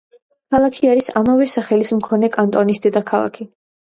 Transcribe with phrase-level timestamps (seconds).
[0.53, 3.47] ქალაქი არის ამავე სახელის მქონე კანტონის დედაქალაქი.